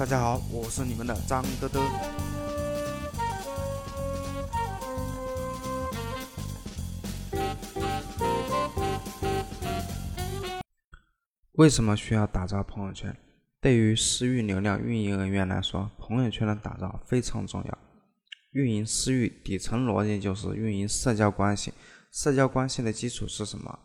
[0.00, 1.78] 大家好，我是你们的张德德。
[11.52, 13.14] 为什么需要打造朋友圈？
[13.60, 17.78] 对于私域流量运营人员来说，朋友圈的打造非常重要。
[18.52, 21.74] 运营私域底层逻辑就是运营社交关系，
[22.10, 23.78] 社交关系的基础是什么？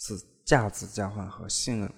[0.00, 1.88] 是价值交换和信任。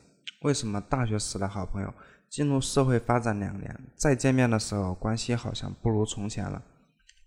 [0.43, 1.95] 为什么大学时的好朋友
[2.33, 6.63] 进入社会发展两年，再见面的时候关系好像不如从前了？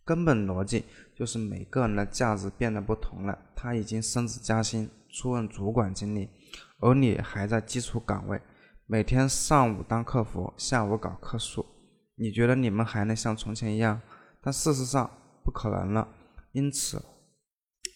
[0.03, 0.83] 根本逻辑
[1.15, 3.37] 就是每个人的价值变得不同了。
[3.55, 6.27] 他已经升职加薪，出任主管经理，
[6.79, 8.41] 而你还在基础岗位，
[8.87, 11.63] 每天上午当客服，下午搞客诉。
[12.15, 14.01] 你觉得你们还能像从前一样？
[14.41, 15.07] 但事实上
[15.43, 16.07] 不可能了。
[16.51, 16.99] 因此，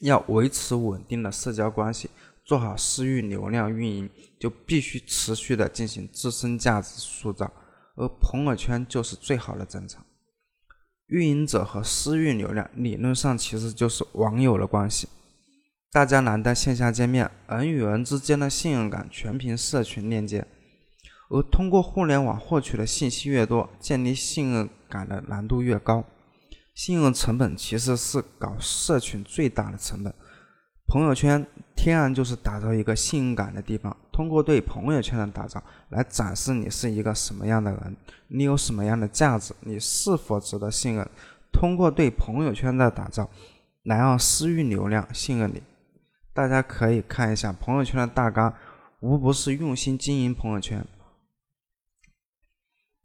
[0.02, 2.12] 要维持稳定的社交关系。
[2.50, 7.46] 做好私域流量运营，就必须持续的进行自身价值塑造，
[7.96, 10.04] 而朋友圈就是最好的战场。
[11.10, 15.08] 运营者和私域流量理论上其实就是网友的关系，
[15.92, 20.48] 大家难得线下见面，人与人之间的信任感全凭社群链接，
[21.30, 26.04] 而通过互联网获取的信息越多，建立信任感的难度越高。
[26.74, 30.12] 信任成本其实是搞社群最大的成本。
[30.90, 31.46] 朋友圈
[31.76, 37.96] 天然就是打造一个信任感的地方，通过对朋友圈的打造来展示你是一个什么样的人，
[38.28, 41.08] 你有什么样的价值，你是否值得信任。
[41.52, 43.30] 通过对朋友圈的打造
[43.84, 45.62] 来让私域流量信任你。
[46.34, 48.52] 大家可以看一下朋友圈的大纲，
[49.02, 50.84] 无不是用心经营朋友圈，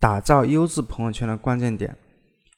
[0.01, 1.95] 打造优质朋友圈的关键点。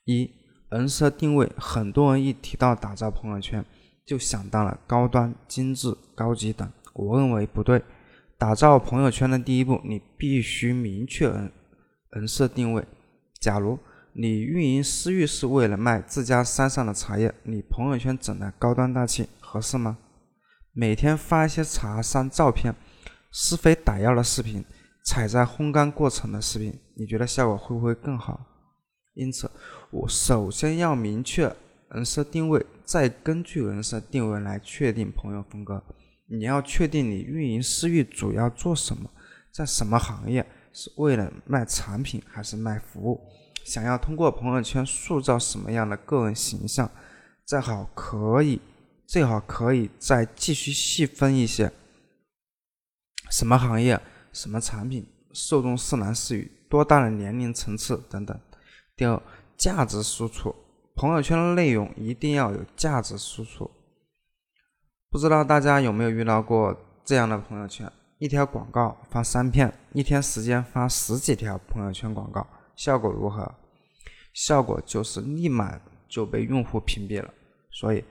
[0.04, 0.30] 一、
[0.70, 3.64] 人设定位，很多人一提到打造朋友圈。
[4.06, 7.82] 就想到了高端、精致、高级等，我认为不对。
[8.38, 11.50] 打造朋友圈的第一步，你必须明确人
[12.10, 12.86] 人设定位。
[13.40, 13.78] 假如
[14.12, 19.98] 你运营私域是为了卖自家山上的茶叶，你朋友圈整的高端大气，合适吗？
[20.72, 22.74] 每天发一些茶山照片、
[23.32, 24.64] 施肥打药的视频、
[25.04, 28.38] 采摘烘干过程的视频，你觉得效果会不会更好？
[29.14, 29.50] 因此，
[29.90, 31.50] 我首先要明确。
[31.90, 35.82] 人设定位，再根据人设定位来确定朋友风格。
[36.28, 39.08] 你要确定你运营私域主要做什么，
[39.52, 43.20] 在什么行业，是为了卖产品还是卖服务？
[43.64, 46.90] 想要通过朋友圈塑造什么样的个人形象？
[47.44, 48.60] 最好可以，
[49.06, 51.72] 最好可以再继续细分一些，
[53.30, 54.00] 什么行业、
[54.32, 58.36] 什么产品，受众是男是女，多大的年龄层次等等。
[58.96, 59.22] 第二，
[59.56, 60.52] 价值输出。
[60.96, 63.70] 朋友圈的内容一定要有价值输出。
[65.10, 66.74] 不知道大家有没有遇到过
[67.04, 73.54] 这样的朋友圈：一条广告发三片，一天时间发十几条朋友圈广告，效果如何？
[74.32, 77.32] 效果就是立马就被用户屏蔽了。
[77.70, 78.02] 所以，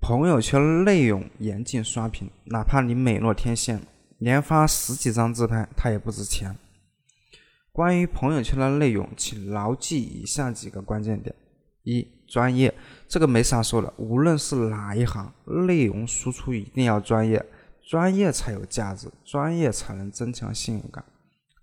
[0.00, 3.82] 朋友圈内容严禁刷屏，哪怕你美若天仙，
[4.18, 6.56] 连发十几张自拍，它也不值钱。
[7.72, 11.34] 关于朋友圈的内容，请牢记以下几个关键点：
[11.82, 12.17] 一。
[12.28, 12.72] 专业，
[13.08, 13.92] 这个没啥说的。
[13.96, 15.32] 无论是哪一行，
[15.66, 17.44] 内容输出一定要专业，
[17.82, 21.02] 专业才有价值，专业才能增强信任感。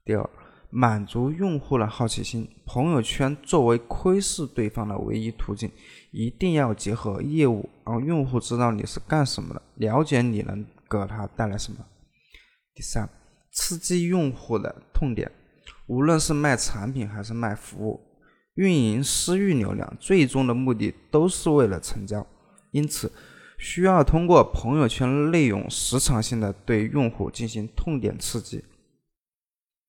[0.04, 0.30] 第二，
[0.70, 2.50] 满足用户的好奇心。
[2.66, 5.72] 朋友圈作为窥视对方的唯一途径，
[6.12, 11.80] 一定要结合业务，让用户知道你是干什么的，了解你能给他带来什么。
[12.74, 13.08] 第三，
[13.54, 15.32] 刺激用户的痛点。
[15.88, 18.02] 无论是卖产品还是卖服务。
[18.56, 22.26] 运营私域流量最终的目的都是为了成交，
[22.72, 23.12] 因此
[23.58, 28.64] 需要通过朋友圈内容时长性的对用户进行痛点刺激，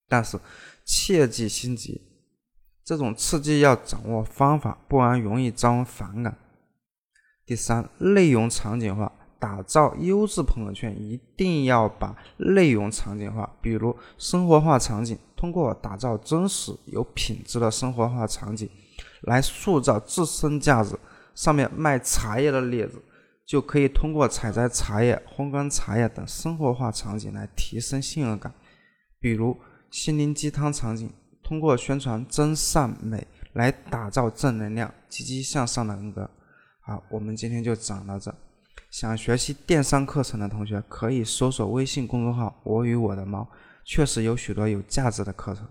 [0.07, 0.39] 但是
[0.85, 2.01] 切忌心急，
[2.83, 6.37] 这种刺激要掌握方法，不然容易招人反感。
[7.45, 9.11] 第三，内容场景化。
[9.39, 18.69] 打造优质朋友圈，一定要把内容场景化，比如生活化场景，通过打造真实有品质的生活化场景，
[19.21, 20.97] 来塑造自身价值。
[21.35, 22.99] 上面卖茶叶的例子，
[23.45, 28.51] 就可以通过采摘茶叶、烘干茶叶等生活化场景来提升信任感。
[29.19, 29.55] 比如
[29.91, 31.13] 心灵鸡汤场景，
[31.43, 36.27] 通过宣传真善美来打造正能量、积极向上的人格。
[36.81, 38.33] 好，我们今天就讲到这。
[38.89, 43.47] 想学习电商课程的同学，可以搜索微信公众号“我与我的猫”，
[43.83, 45.67] 确实有许多有价值的课程。